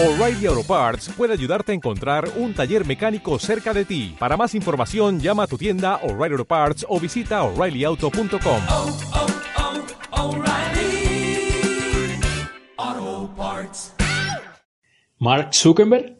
[0.00, 4.14] O'Reilly Auto Parts puede ayudarte a encontrar un taller mecánico cerca de ti.
[4.16, 8.60] Para más información, llama a tu tienda O'Reilly Auto Parts o visita oreillyauto.com.
[8.70, 8.96] oh,
[12.76, 13.92] oh, Parts.
[15.18, 16.16] Mark Zuckerberg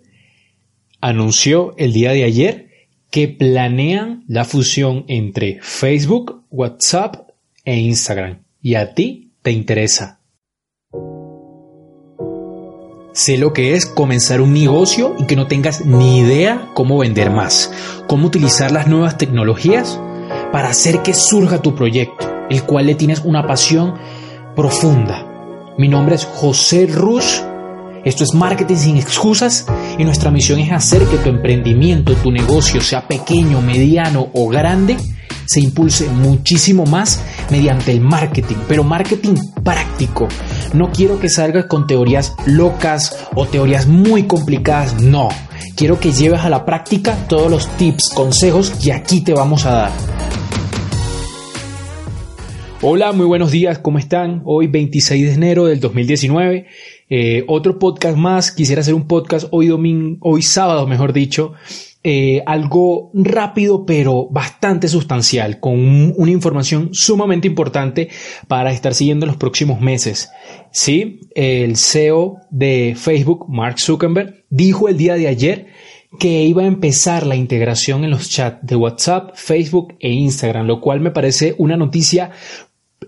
[1.00, 2.70] anunció el día de ayer
[3.12, 7.28] que planean la fusión entre Facebook, WhatsApp
[7.64, 8.42] e Instagram.
[8.60, 10.17] ¿Y a ti te interesa?
[13.18, 17.32] Sé lo que es comenzar un negocio y que no tengas ni idea cómo vender
[17.32, 17.72] más,
[18.06, 19.98] cómo utilizar las nuevas tecnologías
[20.52, 23.94] para hacer que surja tu proyecto, el cual le tienes una pasión
[24.54, 25.26] profunda.
[25.76, 27.40] Mi nombre es José Rush,
[28.04, 29.66] esto es Marketing sin excusas
[29.98, 34.96] y nuestra misión es hacer que tu emprendimiento, tu negocio, sea pequeño, mediano o grande,
[35.44, 40.28] se impulse muchísimo más mediante el marketing, pero marketing práctico.
[40.74, 45.30] No quiero que salgas con teorías locas o teorías muy complicadas, no.
[45.76, 49.72] Quiero que lleves a la práctica todos los tips, consejos que aquí te vamos a
[49.72, 49.92] dar.
[52.82, 54.42] Hola, muy buenos días, ¿cómo están?
[54.44, 56.66] Hoy 26 de enero del 2019.
[57.08, 61.54] Eh, otro podcast más, quisiera hacer un podcast hoy domingo, hoy sábado, mejor dicho,
[62.04, 68.08] eh, algo rápido pero bastante sustancial, con un, una información sumamente importante
[68.46, 70.30] para estar siguiendo en los próximos meses.
[70.70, 75.66] Sí, el CEO de Facebook, Mark Zuckerberg, dijo el día de ayer
[76.18, 80.80] que iba a empezar la integración en los chats de WhatsApp, Facebook e Instagram, lo
[80.80, 82.30] cual me parece una noticia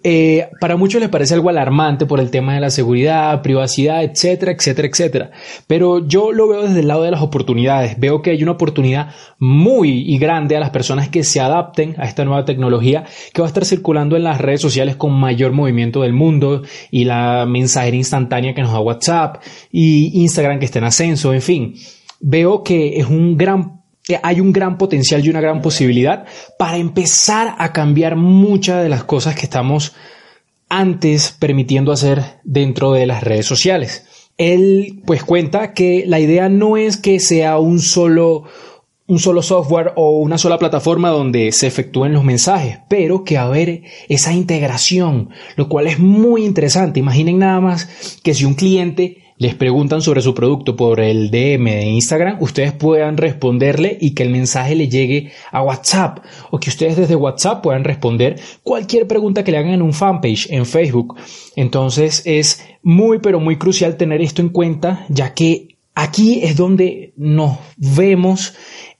[0.02, 4.52] eh, para muchos les parece algo alarmante por el tema de la seguridad, privacidad, etcétera,
[4.52, 5.30] etcétera, etcétera.
[5.66, 7.98] Pero yo lo veo desde el lado de las oportunidades.
[7.98, 12.04] Veo que hay una oportunidad muy y grande a las personas que se adapten a
[12.04, 16.02] esta nueva tecnología que va a estar circulando en las redes sociales con mayor movimiento
[16.02, 20.84] del mundo y la mensajería instantánea que nos da WhatsApp y Instagram que está en
[20.86, 21.74] ascenso, en fin.
[22.20, 23.79] Veo que es un gran
[24.22, 26.24] hay un gran potencial y una gran posibilidad
[26.58, 29.94] para empezar a cambiar muchas de las cosas que estamos
[30.68, 34.06] antes permitiendo hacer dentro de las redes sociales.
[34.38, 38.44] Él pues cuenta que la idea no es que sea un solo
[39.06, 43.82] un solo software o una sola plataforma donde se efectúen los mensajes, pero que haber
[44.08, 47.00] esa integración, lo cual es muy interesante.
[47.00, 51.64] Imaginen nada más que si un cliente les preguntan sobre su producto por el DM
[51.64, 56.18] de Instagram, ustedes puedan responderle y que el mensaje le llegue a WhatsApp
[56.50, 60.48] o que ustedes desde WhatsApp puedan responder cualquier pregunta que le hagan en un fanpage
[60.50, 61.16] en Facebook.
[61.56, 67.14] Entonces es muy pero muy crucial tener esto en cuenta ya que aquí es donde
[67.16, 68.52] nos vemos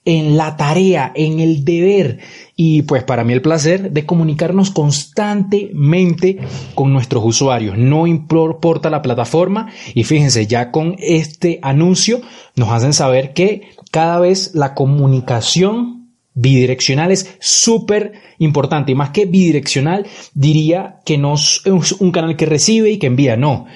[0.05, 2.19] en la tarea, en el deber.
[2.55, 6.39] Y pues para mí el placer de comunicarnos constantemente
[6.75, 7.77] con nuestros usuarios.
[7.77, 12.21] No importa la plataforma y fíjense, ya con este anuncio
[12.55, 18.91] nos hacen saber que cada vez la comunicación bidireccional es súper importante.
[18.91, 21.61] Y más que bidireccional diría que no es
[21.99, 23.67] un canal que recibe y que envía, no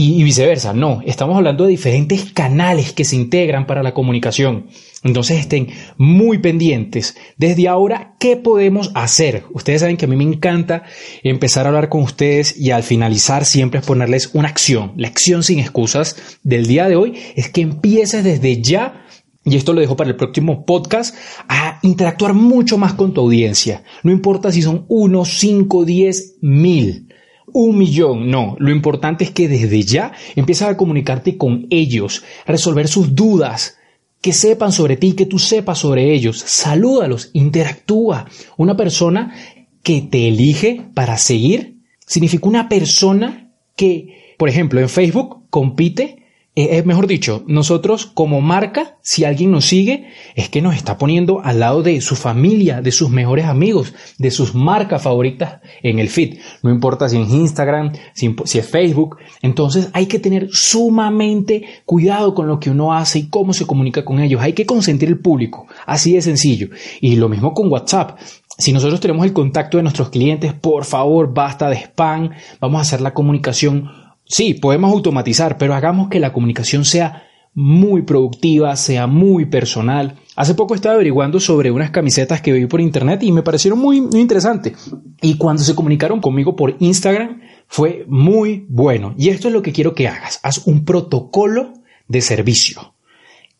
[0.00, 0.72] y, viceversa.
[0.72, 4.68] No, estamos hablando de diferentes canales que se integran para la comunicación.
[5.02, 7.16] Entonces estén muy pendientes.
[7.36, 9.42] Desde ahora, ¿qué podemos hacer?
[9.50, 10.84] Ustedes saben que a mí me encanta
[11.24, 14.92] empezar a hablar con ustedes y al finalizar siempre es ponerles una acción.
[14.96, 19.04] La acción sin excusas del día de hoy es que empieces desde ya
[19.44, 21.16] y esto lo dejo para el próximo podcast,
[21.48, 23.82] a interactuar mucho más con tu audiencia.
[24.04, 27.07] No importa si son uno, cinco, diez, mil
[27.52, 28.56] un millón, no.
[28.58, 33.78] Lo importante es que desde ya empiezas a comunicarte con ellos, resolver sus dudas,
[34.20, 36.38] que sepan sobre ti, que tú sepas sobre ellos.
[36.38, 38.26] Salúdalos, interactúa.
[38.56, 39.34] Una persona
[39.82, 41.76] que te elige para seguir
[42.06, 48.98] significa una persona que, por ejemplo, en Facebook compite es mejor dicho, nosotros como marca,
[49.00, 52.90] si alguien nos sigue, es que nos está poniendo al lado de su familia, de
[52.90, 56.38] sus mejores amigos, de sus marcas favoritas en el feed.
[56.64, 59.18] No importa si es Instagram, si, si, es Facebook.
[59.40, 64.04] Entonces hay que tener sumamente cuidado con lo que uno hace y cómo se comunica
[64.04, 64.42] con ellos.
[64.42, 65.68] Hay que consentir el público.
[65.86, 66.70] Así de sencillo.
[67.00, 68.18] Y lo mismo con WhatsApp.
[68.58, 72.30] Si nosotros tenemos el contacto de nuestros clientes, por favor, basta de spam.
[72.60, 78.02] Vamos a hacer la comunicación Sí, podemos automatizar, pero hagamos que la comunicación sea muy
[78.02, 80.16] productiva, sea muy personal.
[80.36, 84.00] Hace poco estaba averiguando sobre unas camisetas que vi por internet y me parecieron muy,
[84.00, 84.74] muy interesantes.
[85.22, 89.14] Y cuando se comunicaron conmigo por Instagram fue muy bueno.
[89.18, 90.40] Y esto es lo que quiero que hagas.
[90.42, 91.72] Haz un protocolo
[92.06, 92.94] de servicio.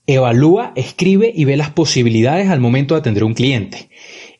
[0.07, 3.89] Evalúa, escribe y ve las posibilidades al momento de atender a un cliente.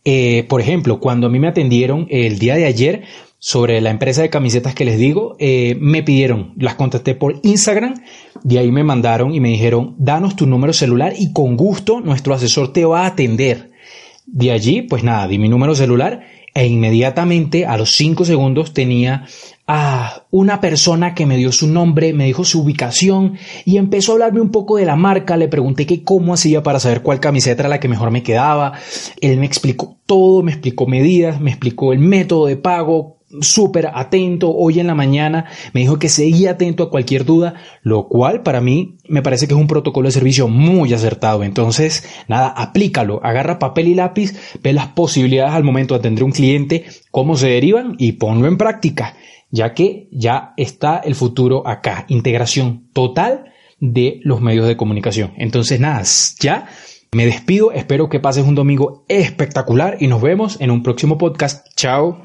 [0.05, 3.03] Eh, por ejemplo, cuando a mí me atendieron el día de ayer,
[3.39, 7.95] sobre la empresa de camisetas que les digo, eh, me pidieron, las contacté por Instagram,
[8.43, 12.35] de ahí me mandaron y me dijeron, danos tu número celular y con gusto nuestro
[12.35, 13.71] asesor te va a atender.
[14.27, 19.27] De allí, pues nada, di mi número celular e inmediatamente a los cinco segundos tenía
[19.69, 24.15] a una persona que me dio su nombre, me dijo su ubicación y empezó a
[24.15, 27.63] hablarme un poco de la marca, le pregunté que cómo hacía para saber cuál camiseta
[27.63, 28.73] era la que mejor me quedaba,
[29.21, 34.55] él me explicó todo, me explicó medidas, me explicó el método de pago, súper atento
[34.55, 38.61] hoy en la mañana, me dijo que seguía atento a cualquier duda, lo cual para
[38.61, 41.45] mí me parece que es un protocolo de servicio muy acertado.
[41.45, 46.27] Entonces, nada, aplícalo, agarra papel y lápiz, ve las posibilidades al momento de atender a
[46.27, 49.15] un cliente, cómo se derivan y ponlo en práctica
[49.51, 55.33] ya que ya está el futuro acá, integración total de los medios de comunicación.
[55.37, 56.03] Entonces, nada,
[56.41, 56.69] ya
[57.13, 61.67] me despido, espero que pases un domingo espectacular y nos vemos en un próximo podcast.
[61.75, 62.23] Chao.